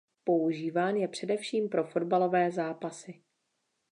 Používán 0.23 0.95
je 0.95 1.07
především 1.07 1.69
pro 1.69 1.83
fotbalové 1.83 2.51
zápasy. 2.51 3.21